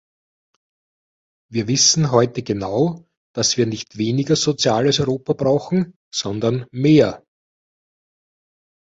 [1.51, 3.05] Wir wissen heute genau,
[3.35, 7.23] dass wir nicht weniger soziales Europa brauchen, sondern mehr.